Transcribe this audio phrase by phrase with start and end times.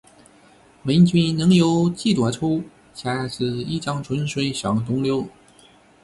[0.85, 2.63] 问君能有几多愁？
[2.91, 5.27] 恰似一江春水向东流